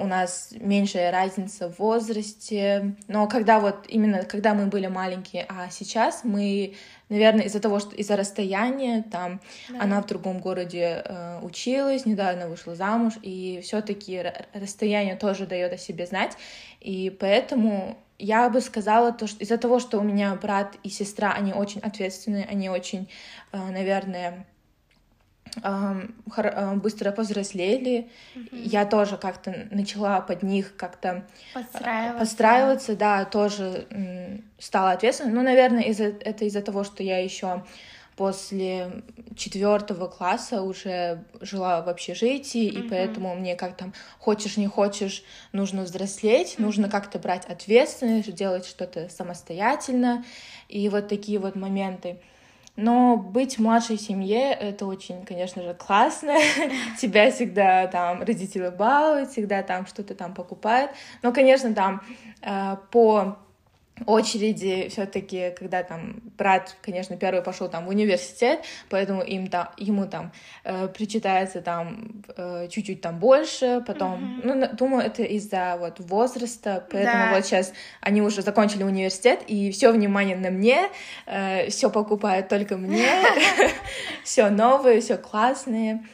у 0.01 0.07
нас 0.07 0.53
меньшая 0.59 1.11
разница 1.11 1.69
в 1.69 1.79
возрасте, 1.79 2.95
но 3.07 3.27
когда 3.27 3.59
вот 3.59 3.85
именно 3.89 4.23
когда 4.23 4.53
мы 4.53 4.67
были 4.67 4.87
маленькие, 4.87 5.45
а 5.49 5.69
сейчас 5.69 6.23
мы, 6.23 6.75
наверное, 7.09 7.45
из-за 7.45 7.59
того, 7.59 7.79
что 7.79 7.95
из-за 7.95 8.15
расстояния, 8.15 9.03
там 9.11 9.41
да. 9.69 9.81
она 9.81 10.01
в 10.01 10.05
другом 10.05 10.39
городе 10.39 11.03
э, 11.03 11.39
училась, 11.41 12.05
недавно 12.05 12.47
вышла 12.47 12.75
замуж, 12.75 13.15
и 13.21 13.59
все-таки 13.63 14.31
расстояние 14.53 15.15
тоже 15.15 15.45
дает 15.45 15.73
о 15.73 15.77
себе 15.77 16.05
знать, 16.05 16.37
и 16.79 17.09
поэтому 17.19 17.97
я 18.17 18.49
бы 18.49 18.61
сказала 18.61 19.11
то, 19.11 19.27
что 19.27 19.43
из-за 19.43 19.57
того, 19.57 19.79
что 19.79 19.99
у 19.99 20.03
меня 20.03 20.33
брат 20.35 20.77
и 20.83 20.89
сестра, 20.89 21.33
они 21.33 21.51
очень 21.51 21.81
ответственные, 21.81 22.45
они 22.45 22.69
очень, 22.69 23.09
э, 23.51 23.57
наверное, 23.57 24.45
быстро 25.63 27.11
повзрослели. 27.11 28.09
Mm-hmm. 28.35 28.49
Я 28.63 28.85
тоже 28.85 29.17
как-то 29.17 29.67
начала 29.71 30.21
под 30.21 30.43
них 30.43 30.75
как-то 30.75 31.25
а, 31.53 31.59
подстраиваться, 31.59 32.19
подстраиваться 32.19 32.95
да, 32.95 33.25
тоже 33.25 33.87
стала 34.59 34.91
ответственной. 34.91 35.33
Ну, 35.33 35.41
наверное, 35.43 35.83
из-за, 35.83 36.05
это 36.05 36.45
из-за 36.45 36.61
того, 36.61 36.83
что 36.83 37.03
я 37.03 37.19
еще 37.23 37.63
после 38.15 39.03
четвертого 39.35 40.07
класса 40.07 40.61
уже 40.61 41.23
жила 41.41 41.81
в 41.81 41.89
общежитии, 41.89 42.67
mm-hmm. 42.67 42.85
и 42.85 42.89
поэтому 42.89 43.35
мне 43.35 43.55
как 43.55 43.75
там 43.75 43.93
хочешь 44.19 44.57
не 44.57 44.67
хочешь 44.67 45.23
нужно 45.51 45.83
взрослеть, 45.83 46.55
mm-hmm. 46.55 46.61
нужно 46.61 46.89
как-то 46.89 47.19
брать 47.19 47.45
ответственность, 47.45 48.33
делать 48.33 48.65
что-то 48.65 49.09
самостоятельно, 49.09 50.23
и 50.69 50.87
вот 50.89 51.07
такие 51.09 51.39
вот 51.39 51.55
моменты. 51.55 52.17
Но 52.75 53.15
быть 53.15 53.57
в 53.57 53.61
младшей 53.61 53.97
семье— 53.97 54.51
это 54.59 54.85
очень, 54.85 55.25
конечно 55.25 55.61
же, 55.63 55.73
классно. 55.73 56.33
Тебя 56.99 57.31
всегда 57.31 57.87
там 57.87 58.21
родители 58.21 58.69
балуют, 58.69 59.31
всегда 59.31 59.63
там 59.63 59.85
что-то 59.85 60.13
там 60.13 60.33
покупают. 60.33 60.91
Но, 61.21 61.31
конечно, 61.31 61.73
там 61.73 62.01
э, 62.41 62.75
по 62.91 63.37
очереди 64.05 64.89
все-таки, 64.89 65.51
когда 65.57 65.83
там 65.83 66.21
брат, 66.37 66.75
конечно, 66.81 67.15
первый 67.15 67.41
пошел 67.41 67.69
там 67.69 67.85
в 67.85 67.89
университет, 67.89 68.59
поэтому 68.89 69.21
им 69.21 69.47
там, 69.47 69.69
ему 69.77 70.05
там 70.05 70.31
э, 70.63 70.87
причитается 70.89 71.61
там 71.61 72.23
э, 72.35 72.67
чуть-чуть 72.69 73.01
там 73.01 73.19
больше, 73.19 73.83
потом, 73.87 74.41
mm-hmm. 74.43 74.55
ну, 74.55 74.75
думаю, 74.75 75.05
это 75.05 75.23
из-за 75.23 75.77
вот 75.79 75.99
возраста, 75.99 76.85
поэтому 76.91 77.25
да. 77.25 77.35
вот 77.35 77.45
сейчас 77.45 77.71
они 78.01 78.21
уже 78.21 78.41
закончили 78.41 78.83
университет, 78.83 79.43
и 79.47 79.71
все 79.71 79.91
внимание 79.91 80.35
на 80.35 80.49
мне, 80.49 80.89
э, 81.25 81.69
все 81.69 81.89
покупают 81.89 82.49
только 82.49 82.77
мне, 82.77 83.07
все 84.23 84.49
новое, 84.49 84.99
все 84.99 85.17
классное. 85.17 86.05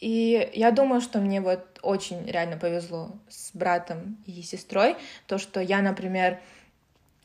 И 0.00 0.50
я 0.54 0.70
думаю, 0.70 1.00
что 1.00 1.18
мне 1.18 1.40
вот 1.40 1.78
очень 1.82 2.24
реально 2.26 2.56
повезло 2.56 3.16
с 3.28 3.50
братом 3.52 4.18
и 4.26 4.42
сестрой, 4.42 4.96
то, 5.26 5.38
что 5.38 5.60
я, 5.60 5.82
например, 5.82 6.38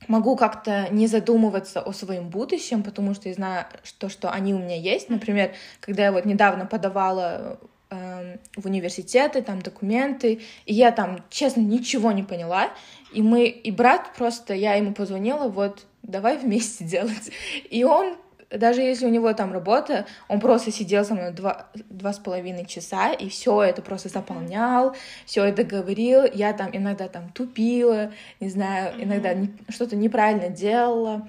могу 0.08 0.36
как-то 0.36 0.88
не 0.92 1.08
задумываться 1.08 1.82
о 1.82 1.94
своем 1.94 2.30
будущем, 2.30 2.84
потому 2.84 3.14
что 3.14 3.30
я 3.30 3.36
знаю, 3.36 3.66
что, 3.84 4.10
что 4.10 4.32
они 4.32 4.54
у 4.54 4.60
меня 4.60 4.76
есть. 4.76 5.10
Например, 5.10 5.54
когда 5.80 6.04
я 6.04 6.12
вот 6.12 6.26
недавно 6.26 6.66
подавала 6.66 7.60
э, 7.90 8.38
в 8.56 8.66
университеты, 8.66 9.42
там 9.42 9.62
документы, 9.62 10.42
и 10.66 10.74
я 10.74 10.92
там, 10.92 11.24
честно, 11.30 11.62
ничего 11.62 12.12
не 12.12 12.24
поняла, 12.24 12.70
и 13.12 13.22
мы, 13.22 13.46
и 13.48 13.72
брат 13.72 14.14
просто, 14.18 14.54
я 14.54 14.76
ему 14.76 14.94
позвонила, 14.94 15.48
вот, 15.48 15.86
давай 16.02 16.38
вместе 16.38 16.84
делать. 16.86 17.32
И 17.70 17.84
он 17.84 18.16
даже 18.58 18.82
если 18.82 19.06
у 19.06 19.10
него 19.10 19.34
там 19.34 19.54
работа, 19.54 20.06
он 20.28 20.40
просто 20.40 20.72
сидел 20.72 21.04
со 21.06 21.14
мной 21.14 21.32
два, 21.32 21.68
два 21.90 22.14
с 22.14 22.20
половиной 22.20 22.66
часа 22.66 23.12
и 23.12 23.30
все 23.30 23.62
это 23.64 23.82
просто 23.82 24.10
заполнял, 24.10 24.96
все 25.26 25.44
это 25.44 25.64
говорил. 25.64 26.24
Я 26.26 26.54
там 26.54 26.70
иногда 26.72 27.08
там 27.08 27.30
тупила, 27.30 28.12
не 28.40 28.50
знаю, 28.50 28.94
иногда 28.98 29.34
не, 29.34 29.50
что-то 29.70 29.96
неправильно 29.96 30.50
делала. 30.50 31.28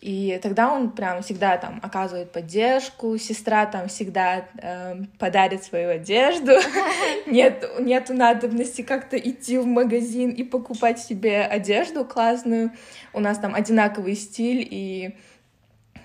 И 0.00 0.40
тогда 0.42 0.72
он 0.72 0.92
прям 0.92 1.22
всегда 1.22 1.58
там 1.58 1.78
оказывает 1.82 2.32
поддержку, 2.32 3.18
сестра 3.18 3.66
там 3.66 3.88
всегда 3.88 4.46
э, 4.56 4.94
подарит 5.18 5.62
свою 5.62 5.90
одежду, 5.90 6.52
нет 7.26 7.66
нету 7.80 8.14
надобности 8.14 8.80
как-то 8.80 9.18
идти 9.18 9.58
в 9.58 9.66
магазин 9.66 10.30
и 10.30 10.42
покупать 10.42 11.00
себе 11.00 11.42
одежду 11.42 12.06
классную, 12.06 12.72
у 13.12 13.20
нас 13.20 13.38
там 13.38 13.54
одинаковый 13.54 14.14
стиль 14.14 14.66
и 14.70 15.18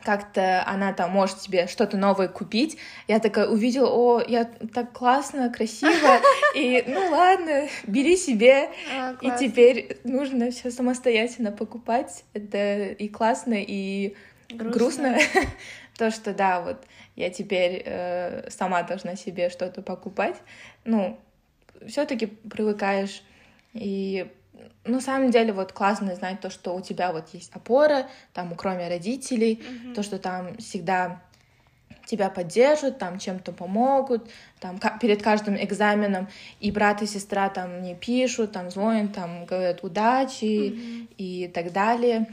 как-то 0.06 0.64
она 0.68 0.94
там 0.94 1.12
может 1.12 1.42
себе 1.42 1.68
что-то 1.68 1.98
новое 1.98 2.28
купить. 2.28 2.78
Я 3.08 3.20
такая 3.20 3.48
увидела, 3.48 3.90
о, 3.90 4.22
я 4.26 4.46
так 4.46 4.94
классно, 4.94 5.52
красиво, 5.52 6.22
и 6.56 6.84
ну 6.88 7.10
ладно, 7.10 7.68
бери 7.88 8.16
себе. 8.16 8.70
А, 8.96 9.16
и 9.20 9.32
теперь 9.40 9.98
нужно 10.04 10.52
все 10.52 10.70
самостоятельно 10.70 11.52
покупать. 11.52 12.24
Это 12.34 12.86
и 12.86 13.10
классно, 13.10 13.56
и 13.56 14.16
грустно. 14.50 15.18
грустно. 15.18 15.18
То, 15.98 16.12
что 16.12 16.34
да, 16.34 16.62
вот 16.62 16.86
я 17.16 17.30
теперь 17.30 17.82
э, 17.86 18.50
сама 18.52 18.84
должна 18.84 19.16
себе 19.16 19.50
что-то 19.50 19.82
покупать. 19.82 20.36
Ну, 20.84 21.18
все-таки 21.88 22.28
привыкаешь 22.28 23.24
и 23.74 24.28
на 24.86 25.02
самом 25.02 25.32
деле 25.32 25.52
вот 25.52 25.72
классно 25.72 26.16
знать 26.16 26.40
то, 26.42 26.50
что 26.50 26.76
у 26.76 26.82
тебя 26.82 27.12
вот 27.12 27.30
есть 27.34 27.52
опора, 27.54 28.08
там, 28.34 28.56
кроме 28.56 28.88
родителей, 28.88 29.56
mm-hmm. 29.56 29.94
то, 29.94 30.04
что 30.04 30.20
там 30.20 30.58
всегда 30.58 31.22
тебя 32.06 32.30
поддержат, 32.30 33.00
там 33.00 33.18
чем-то 33.18 33.52
помогут, 33.52 34.30
там 34.60 34.80
перед 35.02 35.24
каждым 35.24 35.56
экзаменом 35.56 36.28
и 36.60 36.72
брат 36.72 37.02
и 37.02 37.08
сестра 37.08 37.50
там 37.50 37.80
мне 37.80 37.96
пишут, 37.96 38.52
там 38.52 38.70
звонят, 38.70 39.14
там 39.14 39.46
говорят 39.46 39.84
удачи 39.84 40.46
mm-hmm. 40.46 41.08
и 41.18 41.48
так 41.48 41.74
далее. 41.74 42.28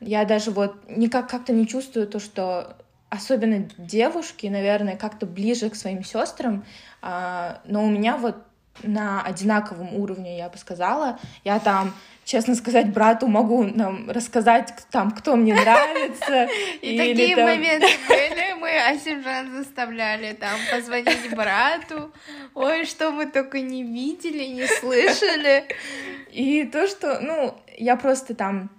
Я 0.00 0.26
даже 0.26 0.50
вот 0.50 0.76
никак 0.88 1.30
как-то 1.30 1.54
не 1.54 1.66
чувствую 1.66 2.06
то, 2.06 2.20
что 2.20 2.76
особенно 3.08 3.66
девушки, 3.78 4.46
наверное, 4.46 4.96
как-то 4.96 5.24
ближе 5.24 5.70
к 5.70 5.76
своим 5.76 6.04
сестрам, 6.04 6.64
а, 7.00 7.60
но 7.64 7.84
у 7.84 7.88
меня 7.88 8.16
вот 8.16 8.36
на 8.82 9.22
одинаковом 9.22 9.94
уровне, 9.94 10.36
я 10.36 10.48
бы 10.48 10.58
сказала. 10.58 11.18
Я 11.44 11.58
там, 11.58 11.94
честно 12.24 12.54
сказать, 12.54 12.92
брату 12.92 13.28
могу 13.28 13.64
нам 13.64 14.10
рассказать, 14.10 14.72
там, 14.90 15.10
кто 15.12 15.36
мне 15.36 15.54
нравится. 15.60 16.48
И 16.82 16.98
такие 16.98 17.36
моменты 17.36 17.86
были, 18.08 18.54
мы 18.54 18.70
Асимжан 18.88 19.52
заставляли 19.52 20.32
там 20.32 20.58
позвонить 20.70 21.34
брату. 21.34 22.12
Ой, 22.54 22.84
что 22.84 23.10
мы 23.10 23.26
только 23.26 23.60
не 23.60 23.82
видели, 23.82 24.44
не 24.44 24.66
слышали. 24.66 25.64
И 26.30 26.64
то, 26.64 26.86
что, 26.86 27.20
ну, 27.20 27.56
я 27.76 27.96
просто 27.96 28.34
там 28.34 28.70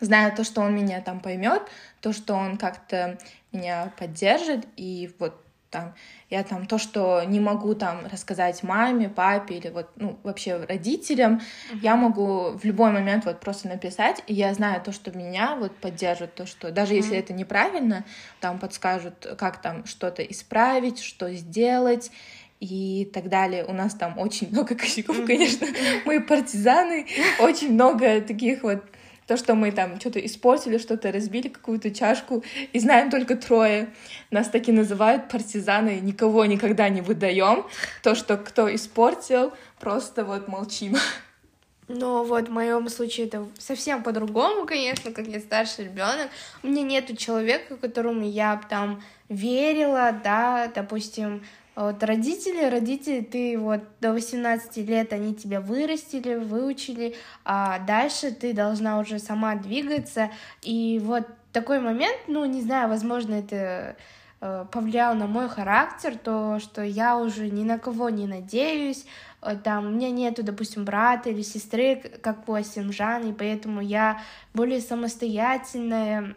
знаю 0.00 0.34
то, 0.34 0.44
что 0.44 0.60
он 0.60 0.74
меня 0.74 1.00
там 1.00 1.20
поймет, 1.20 1.62
то, 2.00 2.12
что 2.12 2.34
он 2.34 2.56
как-то 2.56 3.18
меня 3.52 3.92
поддержит, 3.98 4.66
и 4.76 5.10
вот 5.18 5.44
там, 5.70 5.94
я 6.28 6.42
там 6.42 6.66
то, 6.66 6.78
что 6.78 7.22
не 7.24 7.40
могу 7.40 7.74
там 7.74 8.06
рассказать 8.10 8.62
маме, 8.62 9.08
папе 9.08 9.56
или 9.56 9.68
вот, 9.68 9.88
ну, 9.96 10.18
вообще 10.22 10.56
родителям, 10.56 11.40
uh-huh. 11.72 11.78
я 11.82 11.96
могу 11.96 12.50
в 12.50 12.64
любой 12.64 12.90
момент 12.90 13.24
вот 13.24 13.40
просто 13.40 13.68
написать, 13.68 14.22
и 14.26 14.34
я 14.34 14.52
знаю 14.52 14.82
то, 14.82 14.92
что 14.92 15.16
меня 15.16 15.56
вот 15.56 15.74
поддержит, 15.76 16.34
то, 16.34 16.46
что 16.46 16.70
даже 16.72 16.94
uh-huh. 16.94 16.96
если 16.96 17.16
это 17.16 17.32
неправильно, 17.32 18.04
там 18.40 18.58
подскажут, 18.58 19.26
как 19.38 19.62
там 19.62 19.86
что-то 19.86 20.22
исправить, 20.22 21.00
что 21.00 21.32
сделать, 21.34 22.10
и 22.60 23.10
так 23.14 23.30
далее. 23.30 23.64
У 23.64 23.72
нас 23.72 23.94
там 23.94 24.18
очень 24.18 24.50
много 24.50 24.74
косяков, 24.74 25.24
конечно. 25.24 25.66
Мы 26.04 26.20
партизаны, 26.20 27.06
очень 27.38 27.72
много 27.72 28.20
таких 28.20 28.62
вот 28.62 28.84
то, 29.26 29.36
что 29.36 29.54
мы 29.54 29.70
там 29.72 30.00
что-то 30.00 30.18
испортили, 30.24 30.78
что-то 30.78 31.12
разбили, 31.12 31.48
какую-то 31.48 31.90
чашку, 31.90 32.42
и 32.72 32.78
знаем 32.78 33.10
только 33.10 33.36
трое. 33.36 33.90
Нас 34.30 34.48
таки 34.48 34.72
называют 34.72 35.28
партизаны, 35.28 36.00
никого 36.00 36.44
никогда 36.44 36.88
не 36.88 37.00
выдаем. 37.00 37.66
То, 38.02 38.14
что 38.14 38.36
кто 38.36 38.74
испортил, 38.74 39.52
просто 39.78 40.24
вот 40.24 40.48
молчим. 40.48 40.96
Но 41.92 42.22
вот 42.22 42.48
в 42.48 42.52
моем 42.52 42.88
случае 42.88 43.26
это 43.26 43.48
совсем 43.58 44.04
по-другому, 44.04 44.64
конечно, 44.64 45.10
как 45.10 45.26
я 45.26 45.40
старший 45.40 45.86
ребенок. 45.86 46.28
У 46.62 46.68
меня 46.68 46.82
нету 46.82 47.16
человека, 47.16 47.76
которому 47.76 48.24
я 48.24 48.60
там 48.68 49.02
верила, 49.28 50.12
да, 50.12 50.70
допустим, 50.72 51.44
вот 51.76 52.02
родители, 52.02 52.64
родители, 52.68 53.20
ты 53.20 53.58
вот 53.58 53.80
до 54.00 54.12
18 54.12 54.76
лет, 54.88 55.12
они 55.12 55.34
тебя 55.34 55.60
вырастили, 55.60 56.34
выучили, 56.34 57.14
а 57.44 57.78
дальше 57.78 58.32
ты 58.32 58.52
должна 58.52 58.98
уже 58.98 59.18
сама 59.18 59.54
двигаться. 59.54 60.30
И 60.62 61.00
вот 61.02 61.26
такой 61.52 61.80
момент, 61.80 62.16
ну, 62.26 62.44
не 62.44 62.60
знаю, 62.60 62.88
возможно, 62.88 63.34
это 63.34 63.96
э, 64.40 64.66
повлиял 64.70 65.14
на 65.14 65.26
мой 65.26 65.48
характер, 65.48 66.16
то, 66.18 66.58
что 66.58 66.82
я 66.82 67.16
уже 67.16 67.48
ни 67.50 67.62
на 67.62 67.78
кого 67.78 68.10
не 68.10 68.26
надеюсь, 68.26 69.06
э, 69.40 69.56
там, 69.56 69.86
у 69.86 69.90
меня 69.90 70.10
нету, 70.10 70.42
допустим, 70.42 70.84
брата 70.84 71.30
или 71.30 71.42
сестры, 71.42 71.96
как 72.22 72.48
у 72.48 72.54
Асимжан, 72.54 73.30
и 73.30 73.32
поэтому 73.32 73.80
я 73.80 74.20
более 74.54 74.80
самостоятельная. 74.80 76.34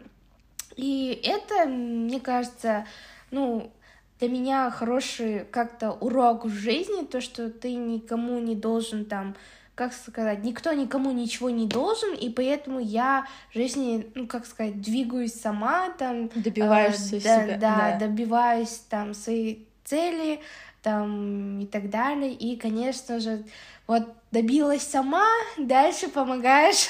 И 0.76 1.20
это, 1.24 1.68
мне 1.68 2.20
кажется, 2.20 2.86
ну, 3.30 3.72
для 4.18 4.28
меня 4.28 4.70
хороший 4.70 5.44
как-то 5.50 5.92
урок 5.92 6.44
в 6.44 6.50
жизни, 6.50 7.04
то, 7.04 7.20
что 7.20 7.50
ты 7.50 7.74
никому 7.74 8.38
не 8.38 8.54
должен 8.54 9.04
там, 9.04 9.34
как 9.74 9.92
сказать, 9.92 10.44
никто 10.44 10.72
никому 10.72 11.10
ничего 11.10 11.50
не 11.50 11.66
должен, 11.66 12.14
и 12.14 12.30
поэтому 12.30 12.78
я 12.78 13.26
в 13.50 13.54
жизни, 13.54 14.10
ну, 14.14 14.26
как 14.26 14.46
сказать, 14.46 14.80
двигаюсь 14.80 15.34
сама, 15.34 15.90
там... 15.90 16.30
Добиваешься 16.34 17.16
э, 17.16 17.20
себя. 17.20 17.58
Да, 17.58 17.98
да, 17.98 18.06
добиваюсь 18.06 18.82
там 18.88 19.14
своей 19.14 19.66
цели, 19.84 20.40
там, 20.82 21.60
и 21.60 21.66
так 21.66 21.90
далее, 21.90 22.32
и, 22.32 22.56
конечно 22.56 23.18
же, 23.18 23.44
вот 23.86 24.04
добилась 24.30 24.82
сама, 24.82 25.26
дальше 25.56 26.08
помогаешь 26.08 26.88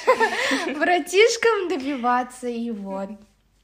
братишкам 0.77 1.69
добиваться, 1.69 2.47
и 2.47 2.71
вот. 2.71 3.09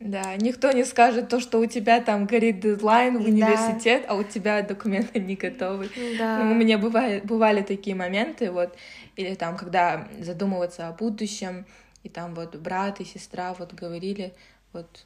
Да, 0.02 0.36
никто 0.36 0.72
не 0.72 0.84
скажет 0.84 1.30
то, 1.30 1.40
что 1.40 1.60
у 1.60 1.66
тебя 1.68 2.02
там 2.02 2.26
горит 2.26 2.60
дедлайн 2.60 3.18
в 3.18 3.26
университет, 3.26 4.04
да. 4.08 4.14
а 4.14 4.16
у 4.16 4.24
тебя 4.24 4.62
документы 4.64 5.20
не 5.20 5.36
готовы. 5.36 5.90
Да. 6.18 6.44
Ну, 6.44 6.52
у 6.52 6.56
меня 6.56 6.78
бывали, 6.78 7.22
бывали 7.24 7.62
такие 7.62 7.96
моменты, 7.96 8.52
вот, 8.52 8.76
или 9.16 9.36
там, 9.36 9.58
когда 9.58 10.08
задумываться 10.20 10.88
о 10.88 10.94
будущем, 10.94 11.66
и 12.04 12.10
там 12.10 12.34
вот 12.34 12.56
брат 12.56 13.00
и 13.00 13.06
сестра 13.06 13.54
вот 13.54 13.74
говорили, 13.74 14.34
вот 14.74 15.06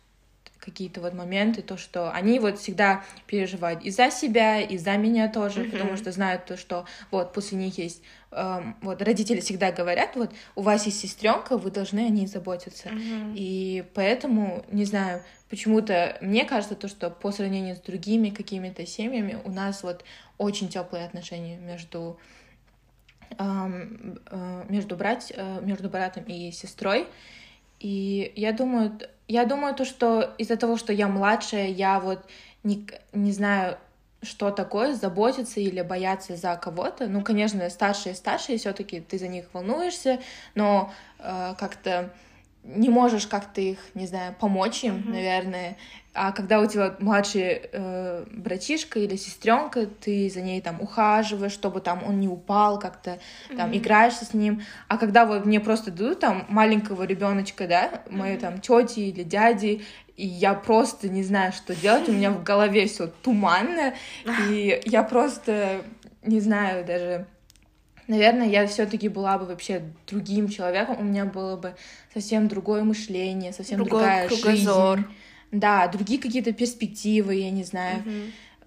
какие-то 0.65 1.00
вот 1.00 1.13
моменты, 1.13 1.62
то, 1.62 1.77
что 1.77 2.12
они 2.12 2.39
вот 2.39 2.57
всегда 2.57 3.03
переживают 3.27 3.84
и 3.84 3.91
за 3.91 4.10
себя, 4.10 4.60
и 4.60 4.77
за 4.77 4.98
меня 4.98 5.29
тоже, 5.29 5.62
mm-hmm. 5.62 5.72
потому 5.72 5.95
что 5.95 6.12
знают 6.12 6.45
то, 6.45 6.57
что 6.57 6.86
вот 7.12 7.34
после 7.34 7.57
них 7.57 7.77
есть, 7.77 8.01
эм, 8.31 8.75
вот 8.81 9.01
родители 9.03 9.39
всегда 9.39 9.72
говорят, 9.72 10.15
вот 10.15 10.31
у 10.55 10.62
вас 10.62 10.86
есть 10.88 11.00
сестренка, 11.00 11.57
вы 11.57 11.69
должны 11.69 12.00
о 12.00 12.10
ней 12.10 12.25
заботиться. 12.25 12.89
Mm-hmm. 12.89 13.34
И 13.36 13.86
поэтому, 13.93 14.65
не 14.72 14.86
знаю, 14.86 15.22
почему-то 15.50 16.17
мне 16.22 16.43
кажется 16.45 16.75
то, 16.75 16.88
что 16.88 17.12
по 17.12 17.31
сравнению 17.31 17.75
с 17.75 17.79
другими 17.79 18.31
какими-то 18.31 18.86
семьями 18.88 19.39
у 19.45 19.51
нас 19.51 19.84
вот 19.84 20.03
очень 20.38 20.69
теплые 20.69 21.05
отношения 21.05 21.57
между 21.57 22.19
эм, 23.38 24.19
э, 24.31 24.65
между 24.69 24.95
брать, 24.95 25.31
э, 25.36 25.60
между 25.62 25.89
братом 25.89 26.24
и 26.24 26.51
сестрой. 26.51 27.07
И 27.79 28.31
я 28.36 28.51
думаю, 28.51 28.98
я 29.27 29.46
думаю 29.46 29.74
то, 29.75 29.86
что 29.86 30.34
из-за 30.38 30.58
того, 30.58 30.77
что 30.77 30.94
я 30.94 31.08
младшая, 31.08 31.67
я 31.67 32.00
вот 32.00 32.20
не, 32.63 32.88
не 33.13 33.32
знаю, 33.32 33.77
что 34.22 34.51
такое 34.51 34.94
заботиться 34.96 35.60
или 35.60 35.82
бояться 35.82 36.36
за 36.36 36.55
кого-то. 36.55 37.08
Ну, 37.08 37.22
конечно, 37.22 37.70
старшие 37.70 38.15
старшие, 38.15 38.58
все-таки 38.58 39.00
ты 39.00 39.17
за 39.17 39.27
них 39.27 39.46
волнуешься, 39.53 40.20
но 40.55 40.91
э, 41.20 41.53
как-то 41.58 42.10
не 42.65 42.89
можешь 42.89 43.27
как-то 43.27 43.62
их, 43.62 43.77
не 43.93 44.07
знаю, 44.07 44.36
помочь 44.39 44.84
им, 44.84 44.95
mm-hmm. 44.95 45.10
наверное. 45.10 45.77
А 46.13 46.31
когда 46.31 46.62
у 46.62 46.65
тебя 46.65 46.95
младший 47.00 47.62
э, 47.72 48.25
братишка 48.31 49.00
или 49.00 49.15
сестренка, 49.17 49.86
ты 49.86 50.29
за 50.29 50.41
ней 50.41 50.62
там 50.62 50.81
ухаживаешь, 50.81 51.51
чтобы 51.51 51.81
там 51.81 52.03
он 52.07 52.19
не 52.19 52.27
упал, 52.27 52.79
как-то 52.79 53.19
там 53.55 53.72
mm-hmm. 53.72 53.77
играешься 53.77 54.25
с 54.25 54.34
ним. 54.34 54.63
А 54.88 54.98
когда 54.98 55.25
вот 55.25 55.45
мне 55.45 55.60
просто 55.60 55.91
дадут 55.91 56.22
там 56.22 56.45
маленького 56.50 57.03
ребеночка, 57.03 57.67
да, 57.67 57.89
mm-hmm. 57.89 58.15
моей 58.15 58.38
там 58.38 58.60
тети 58.60 59.01
или 59.01 59.24
дяди, 59.24 59.86
и 60.17 60.25
я 60.25 60.53
просто 60.53 61.10
не 61.10 61.24
знаю, 61.24 61.51
что 61.51 61.75
делать, 61.75 62.07
у 62.10 62.13
меня 62.13 62.31
в 62.31 62.43
голове 62.43 62.88
все 62.88 63.07
туманно, 63.07 63.93
и 64.50 64.81
я 64.86 65.03
просто 65.03 65.81
не 66.24 66.39
знаю 66.39 66.86
даже 66.86 67.27
наверное, 68.07 68.47
я 68.47 68.67
все-таки 68.67 69.09
была 69.09 69.38
бы 69.38 69.45
вообще 69.45 69.83
другим 70.07 70.50
человеком, 70.50 70.97
у 71.00 71.03
меня 71.03 71.25
было 71.25 71.55
бы 71.55 71.75
совсем 72.13 72.47
другое 72.47 72.83
мышление, 72.83 73.53
совсем 73.53 73.77
Другой 73.77 74.00
другая 74.00 74.27
кругозор. 74.27 74.97
жизнь. 75.00 75.09
Да, 75.51 75.88
другие 75.88 76.19
какие-то 76.19 76.51
перспективы, 76.53 77.35
я 77.35 77.51
не 77.51 77.63
знаю. 77.63 78.03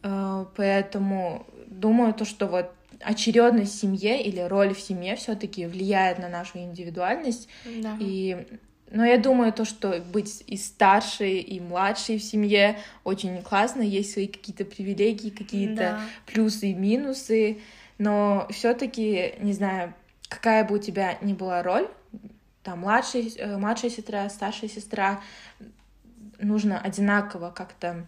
Угу. 0.03 0.49
Поэтому 0.57 1.47
думаю, 1.67 2.15
то, 2.15 2.25
что 2.25 2.47
вот 2.47 2.73
очередность 3.01 3.75
в 3.75 3.81
семье 3.81 4.23
или 4.23 4.41
роль 4.41 4.75
в 4.75 4.81
семье 4.81 5.17
все-таки 5.17 5.67
влияет 5.67 6.19
на 6.19 6.29
нашу 6.29 6.59
индивидуальность. 6.59 7.49
Да. 7.83 7.97
И 8.01 8.47
но 8.91 9.05
я 9.05 9.19
думаю, 9.19 9.53
то, 9.53 9.67
что 9.67 10.03
быть 10.13 10.43
и 10.47 10.57
старшей, 10.57 11.41
и 11.41 11.61
младшей 11.61 12.19
в 12.19 12.23
семье 12.23 12.79
очень 13.05 13.43
классно, 13.43 13.83
есть 13.83 14.13
свои 14.13 14.27
какие-то 14.27 14.65
привилегии, 14.65 15.29
какие-то 15.29 15.77
да. 15.77 16.01
плюсы 16.27 16.71
и 16.71 16.75
минусы 16.75 17.59
но 17.99 18.47
все-таки, 18.51 19.35
не 19.41 19.53
знаю, 19.53 19.95
какая 20.29 20.65
бы 20.65 20.77
у 20.77 20.79
тебя 20.79 21.19
ни 21.21 21.33
была 21.33 21.63
роль, 21.63 21.89
там 22.63 22.81
младшая, 22.81 23.25
э, 23.37 23.57
младшая 23.57 23.91
сестра, 23.91 24.29
старшая 24.29 24.71
сестра, 24.71 25.21
нужно 26.39 26.81
одинаково 26.81 27.51
как-то 27.51 28.07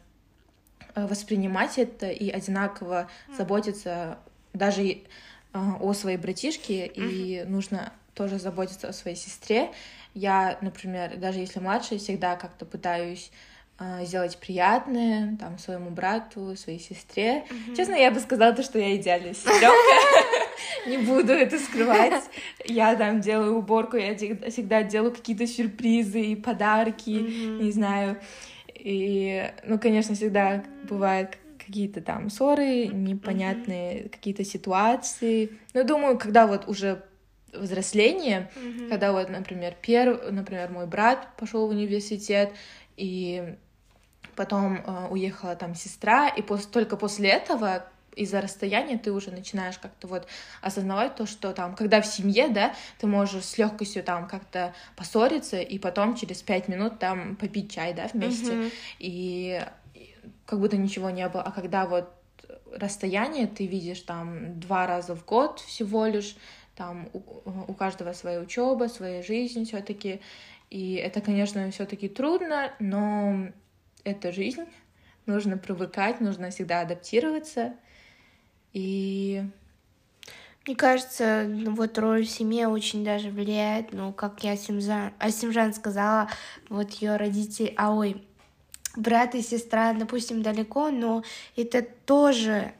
э, 0.95 1.07
воспринимать 1.07 1.79
это 1.79 2.11
и 2.11 2.31
одинаково 2.31 3.09
заботиться 3.37 4.19
даже 4.53 4.83
э, 4.83 4.99
о 5.53 5.93
своей 5.93 6.19
братишке, 6.19 6.87
и 6.87 7.45
нужно 7.45 7.93
тоже 8.15 8.39
заботиться 8.39 8.89
о 8.89 8.93
своей 8.93 9.17
сестре. 9.17 9.71
Я, 10.15 10.59
например, 10.61 11.17
даже 11.17 11.39
если 11.39 11.61
младшая, 11.61 11.99
всегда 11.99 12.37
как-то 12.37 12.67
пытаюсь 12.67 13.31
сделать 14.03 14.37
приятное 14.39 15.37
там 15.39 15.59
своему 15.59 15.91
брату, 15.91 16.55
своей 16.57 16.79
сестре. 16.79 17.45
Mm-hmm. 17.49 17.77
Честно, 17.77 17.95
я 17.95 18.11
бы 18.11 18.21
сказала 18.21 18.53
то, 18.53 18.63
что 18.63 18.79
я 18.79 18.95
идеальная 18.97 19.33
сестренка. 19.33 19.71
Не 20.87 20.99
буду 20.99 21.33
это 21.33 21.59
скрывать. 21.59 22.23
Я 22.65 22.95
там 22.95 23.21
делаю 23.21 23.57
уборку, 23.57 23.97
я 23.97 24.15
всегда 24.15 24.83
делаю 24.83 25.13
какие-то 25.13 25.47
сюрпризы 25.47 26.21
и 26.21 26.37
подарки, 26.37 27.11
не 27.11 27.71
знаю. 27.71 28.21
И, 28.75 29.51
ну, 29.65 29.79
конечно, 29.79 30.15
всегда 30.15 30.65
бывают 30.89 31.39
какие-то 31.59 32.01
там 32.01 32.31
ссоры, 32.31 32.87
непонятные 32.87 34.09
какие-то 34.09 34.45
ситуации. 34.45 35.53
Но 35.75 35.85
думаю, 35.85 36.19
когда 36.19 36.47
вот 36.47 36.69
уже 36.69 37.03
взросление, 37.53 38.51
когда 38.89 39.13
вот, 39.13 39.29
например, 39.29 39.75
перв, 39.81 40.21
например, 40.31 40.71
мой 40.71 40.87
брат 40.87 41.29
пошел 41.37 41.67
в 41.67 41.71
университет, 41.71 42.53
и 42.97 43.57
потом 44.37 44.77
э, 44.77 45.09
уехала 45.11 45.57
там 45.57 45.75
сестра, 45.75 46.29
и 46.29 46.43
пос 46.43 46.67
только 46.67 46.97
после 46.97 47.31
этого 47.31 47.85
из-за 48.17 48.41
расстояния 48.41 48.99
ты 48.99 49.13
уже 49.13 49.31
начинаешь 49.31 49.79
как-то 49.79 50.07
вот 50.07 50.27
осознавать 50.63 51.15
то, 51.15 51.27
что 51.27 51.53
там, 51.53 51.75
когда 51.75 52.01
в 52.01 52.07
семье, 52.07 52.49
да, 52.49 52.75
ты 52.99 53.07
можешь 53.07 53.45
с 53.45 53.59
легкостью 53.59 54.03
там 54.03 54.27
как-то 54.27 54.75
поссориться 54.97 55.61
и 55.61 55.79
потом 55.79 56.17
через 56.17 56.43
пять 56.43 56.69
минут 56.69 56.99
там 56.99 57.37
попить 57.37 57.73
чай, 57.73 57.95
да, 57.95 58.09
вместе, 58.13 58.53
mm-hmm. 58.53 58.73
и, 58.99 59.63
и 59.95 60.15
как 60.45 60.61
будто 60.61 60.77
ничего 60.77 61.11
не 61.11 61.29
было. 61.29 61.43
А 61.43 61.53
когда 61.53 61.87
вот 61.87 62.13
расстояние 62.77 63.47
ты 63.47 63.67
видишь 63.67 64.01
там 64.01 64.59
два 64.61 64.87
раза 64.87 65.15
в 65.15 65.25
год 65.25 65.61
всего 65.61 66.07
лишь, 66.07 66.37
там 66.77 67.09
у, 67.13 67.21
у 67.69 67.75
каждого 67.75 68.13
своя 68.13 68.41
учеба, 68.41 68.85
своя 68.85 69.23
жизнь 69.23 69.65
все-таки, 69.67 70.21
и 70.71 70.95
это, 70.95 71.21
конечно, 71.21 71.71
все-таки 71.73 72.09
трудно, 72.09 72.73
но 72.79 73.49
это 74.05 74.33
жизнь, 74.33 74.65
нужно 75.27 75.57
привыкать, 75.57 76.21
нужно 76.21 76.51
всегда 76.51 76.81
адаптироваться. 76.81 77.75
И 78.73 79.43
мне 80.67 80.77
кажется, 80.77 81.47
ну, 81.49 81.75
вот 81.75 81.99
роль 81.99 82.25
в 82.25 82.31
семье 82.31 82.69
очень 82.69 83.05
даже 83.05 83.31
влияет, 83.31 83.93
ну, 83.93 84.13
как 84.13 84.45
я 84.45 84.53
Асимжан, 84.53 85.13
Асимжан 85.19 85.73
сказала, 85.73 86.29
вот 86.69 86.93
ее 86.93 87.17
родители, 87.17 87.73
а 87.77 87.95
ой, 87.95 88.23
брат 88.97 89.35
и 89.35 89.43
сестра, 89.43 89.93
допустим, 89.93 90.43
далеко, 90.43 90.91
но 90.91 91.25
это 91.57 91.83
тоже 91.83 92.73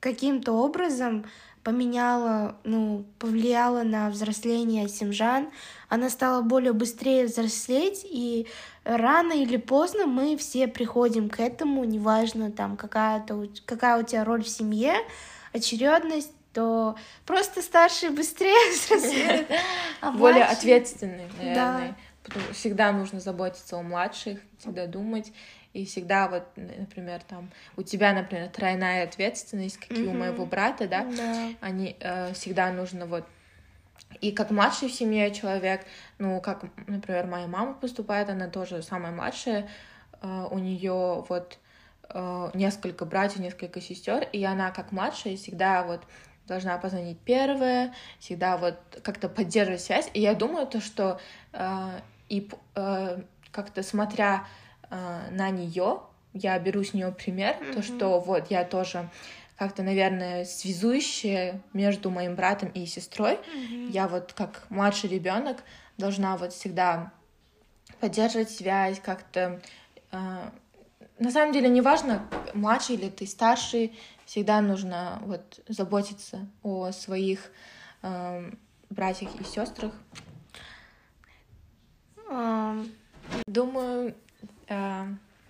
каким-то 0.00 0.52
образом 0.52 1.26
поменяла, 1.62 2.56
ну, 2.64 3.04
повлияла 3.18 3.82
на 3.82 4.10
взросление 4.10 4.88
Симжан. 4.88 5.50
Она 5.88 6.08
стала 6.08 6.42
более 6.42 6.72
быстрее 6.72 7.26
взрослеть, 7.26 8.04
и 8.04 8.46
рано 8.84 9.32
или 9.32 9.56
поздно 9.56 10.06
мы 10.06 10.36
все 10.36 10.68
приходим 10.68 11.28
к 11.28 11.40
этому, 11.40 11.84
неважно 11.84 12.50
там 12.50 12.76
какая-то 12.76 13.48
какая 13.66 14.00
у 14.00 14.02
тебя 14.02 14.24
роль 14.24 14.42
в 14.42 14.48
семье, 14.48 14.94
очередность, 15.52 16.32
то 16.52 16.96
просто 17.26 17.62
старший 17.62 18.10
быстрее 18.10 18.72
взрослеют, 18.74 19.46
а 20.00 20.10
более 20.12 20.44
ответственный, 20.44 21.28
наверное. 21.38 21.96
Всегда 22.52 22.92
нужно 22.92 23.20
заботиться 23.20 23.76
о 23.76 23.82
младших, 23.82 24.38
всегда 24.58 24.86
думать. 24.86 25.32
И 25.72 25.84
всегда 25.84 26.28
вот, 26.28 26.44
например, 26.56 27.20
там 27.28 27.50
у 27.76 27.82
тебя, 27.82 28.12
например, 28.12 28.48
тройная 28.48 29.04
ответственность, 29.04 29.76
как 29.76 29.96
и 29.96 30.02
у 30.02 30.12
моего 30.12 30.44
брата, 30.44 30.88
да, 30.88 31.04
да. 31.04 31.48
они 31.60 31.96
э, 32.00 32.32
всегда 32.32 32.72
нужно 32.72 33.06
вот 33.06 33.24
и 34.20 34.32
как 34.32 34.50
младший 34.50 34.88
в 34.88 34.92
семье 34.92 35.32
человек, 35.32 35.82
ну, 36.18 36.40
как, 36.40 36.64
например, 36.86 37.26
моя 37.26 37.46
мама 37.46 37.74
поступает, 37.74 38.28
она 38.28 38.48
тоже 38.48 38.82
самая 38.82 39.12
младшая, 39.12 39.68
э, 40.20 40.46
у 40.50 40.58
нее 40.58 41.24
вот 41.28 41.58
э, 42.08 42.50
несколько 42.54 43.04
братьев, 43.04 43.38
несколько 43.38 43.80
сестер, 43.80 44.28
и 44.32 44.42
она 44.44 44.72
как 44.72 44.92
младшая 44.92 45.36
всегда 45.36 45.84
вот 45.84 46.00
должна 46.46 46.76
позвонить 46.78 47.18
первая, 47.20 47.94
всегда 48.18 48.56
вот 48.56 48.76
как-то 49.02 49.28
поддерживать 49.28 49.80
связь. 49.80 50.10
И 50.14 50.20
я 50.20 50.34
думаю 50.34 50.66
то, 50.66 50.80
что 50.80 51.20
э, 51.52 52.00
и 52.30 52.48
э, 52.76 53.22
как-то 53.50 53.82
смотря 53.82 54.46
э, 54.88 55.28
на 55.30 55.50
нее, 55.50 56.00
я 56.32 56.58
беру 56.58 56.82
с 56.82 56.94
нее 56.94 57.12
пример, 57.12 57.56
mm-hmm. 57.56 57.74
то, 57.74 57.82
что 57.82 58.20
вот 58.20 58.50
я 58.50 58.64
тоже 58.64 59.10
как-то, 59.58 59.82
наверное, 59.82 60.46
связующая 60.46 61.60
между 61.74 62.10
моим 62.10 62.34
братом 62.34 62.70
и 62.70 62.86
сестрой. 62.86 63.34
Mm-hmm. 63.34 63.90
Я 63.90 64.08
вот 64.08 64.32
как 64.32 64.64
младший 64.70 65.10
ребенок 65.10 65.58
должна 65.98 66.38
вот 66.38 66.54
всегда 66.54 67.12
поддерживать 68.00 68.50
связь, 68.50 69.00
как-то 69.00 69.60
э, 70.12 70.50
на 71.18 71.30
самом 71.30 71.52
деле 71.52 71.68
неважно, 71.68 72.26
младший 72.54 72.94
или 72.94 73.10
ты 73.10 73.26
старший, 73.26 73.98
всегда 74.24 74.60
нужно 74.62 75.20
вот 75.26 75.60
заботиться 75.68 76.48
о 76.62 76.92
своих 76.92 77.50
э, 78.02 78.50
братьях 78.88 79.30
и 79.38 79.44
сестрах. 79.44 79.92
Думаю, 83.46 84.14
э, 84.68 85.04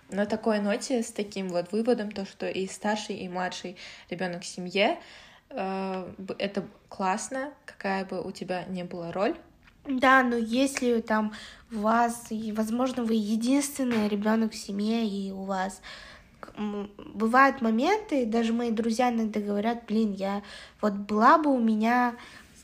на 0.09 0.25
такой 0.25 0.59
ноте, 0.59 1.03
с 1.03 1.11
таким 1.11 1.49
вот 1.49 1.71
выводом, 1.71 2.11
то, 2.11 2.25
что 2.25 2.49
и 2.49 2.67
старший, 2.67 3.17
и 3.17 3.29
младший 3.29 3.77
ребенок 4.09 4.41
в 4.41 4.45
семье, 4.45 4.99
э, 5.49 6.13
это 6.37 6.65
классно, 6.89 7.53
какая 7.65 8.05
бы 8.05 8.21
у 8.21 8.31
тебя 8.31 8.65
не 8.65 8.83
была 8.83 9.11
роль. 9.11 9.35
Да, 9.85 10.21
но 10.23 10.35
если 10.35 11.01
там 11.01 11.33
у 11.71 11.79
вас, 11.79 12.27
возможно, 12.53 13.03
вы 13.03 13.15
единственный 13.15 14.07
ребенок 14.07 14.53
в 14.53 14.57
семье, 14.57 15.07
и 15.07 15.31
у 15.31 15.43
вас 15.43 15.81
бывают 17.13 17.61
моменты, 17.61 18.25
даже 18.25 18.53
мои 18.53 18.71
друзья 18.71 19.09
иногда 19.09 19.39
говорят, 19.39 19.85
блин, 19.87 20.13
я 20.13 20.43
вот 20.81 20.93
была 20.93 21.37
бы 21.37 21.51
у 21.51 21.59
меня 21.59 22.15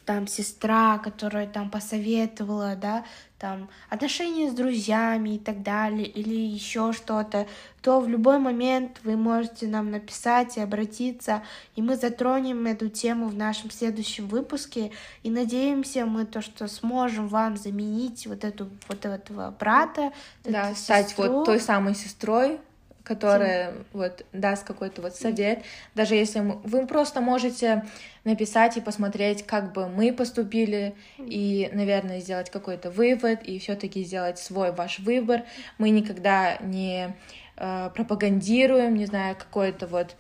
там 0.06 0.26
сестра, 0.26 1.00
которая 1.00 1.48
там 1.48 1.70
посоветовала, 1.70 2.76
да, 2.76 3.04
там 3.40 3.70
отношения 3.90 4.50
с 4.50 4.54
друзьями 4.54 5.36
и 5.36 5.40
так 5.40 5.62
далее, 5.62 6.08
или 6.08 6.34
еще 6.34 6.92
что-то, 6.94 7.48
то 7.82 8.00
в 8.00 8.10
любой 8.10 8.40
момент 8.40 9.00
вы 9.04 9.16
можете 9.16 9.68
нам 9.68 9.92
написать 9.92 10.58
и 10.58 10.62
обратиться, 10.62 11.44
и 11.76 11.82
мы 11.82 11.96
затронем 11.96 12.66
эту 12.66 12.90
тему 12.90 13.28
в 13.28 13.36
нашем 13.36 13.72
следующем 13.72 14.28
выпуске, 14.28 14.92
и 15.24 15.30
надеемся 15.30 16.06
мы 16.06 16.26
то, 16.26 16.42
что 16.42 16.68
сможем 16.68 17.28
вам 17.28 17.58
заменить 17.58 18.28
вот 18.28 18.44
эту 18.44 18.70
вот 18.88 19.06
этого 19.06 19.56
брата, 19.58 20.12
да, 20.44 20.74
стать 20.76 21.10
сестру. 21.10 21.32
вот 21.32 21.46
той 21.46 21.60
самой 21.60 21.96
сестрой, 21.96 22.60
которая 23.08 23.72
Тем... 23.72 23.86
вот 23.94 24.26
даст 24.34 24.66
какой-то 24.66 25.02
вот 25.02 25.16
совет. 25.16 25.64
Даже 25.96 26.16
если 26.16 26.42
мы... 26.42 26.56
вы 26.64 26.86
просто 26.86 27.22
можете 27.22 27.86
написать 28.26 28.76
и 28.76 28.82
посмотреть, 28.82 29.46
как 29.46 29.72
бы 29.72 29.88
мы 29.88 30.12
поступили, 30.12 30.94
и, 31.18 31.70
наверное, 31.72 32.20
сделать 32.20 32.50
какой-то 32.50 32.92
вывод, 32.92 33.42
и 33.44 33.60
все-таки 33.60 34.04
сделать 34.04 34.40
свой 34.40 34.74
ваш 34.74 35.00
выбор. 35.00 35.44
Мы 35.78 35.92
никогда 35.92 36.58
не 36.58 37.16
э, 37.56 37.90
пропагандируем, 37.96 38.96
не 38.96 39.06
знаю, 39.06 39.38
какое-то 39.38 39.88
вот 39.88 40.18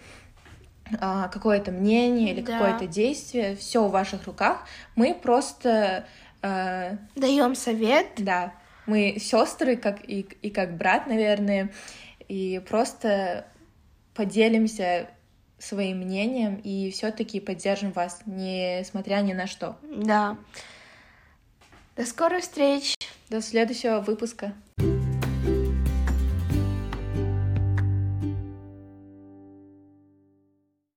э, 0.90 1.24
какое-то 1.34 1.72
мнение 1.72 2.32
или 2.32 2.42
да. 2.42 2.54
какое-то 2.54 2.88
действие. 2.88 3.58
Все 3.58 3.84
в 3.84 3.92
ваших 3.92 4.28
руках. 4.28 4.66
Мы 4.96 5.14
просто 5.14 6.06
э, 6.42 6.96
даем 7.16 7.54
совет. 7.54 8.08
Да. 8.18 8.54
Мы 8.86 9.18
сестры, 9.20 9.76
как 9.76 10.10
и, 10.10 10.22
и 10.42 10.50
как 10.50 10.78
брат, 10.78 11.08
наверное 11.08 11.70
и 12.28 12.60
просто 12.68 13.46
поделимся 14.14 15.10
своим 15.60 16.00
мнением 16.00 16.56
и 16.64 16.92
все-таки 16.92 17.40
поддержим 17.40 17.92
вас, 17.92 18.22
несмотря 18.26 19.22
ни 19.22 19.34
на 19.34 19.48
что. 19.48 19.78
Да. 19.84 20.38
До 21.96 22.06
скорых 22.06 22.44
встреч. 22.44 22.96
До 23.30 23.42
следующего 23.42 24.00
выпуска. 24.00 24.54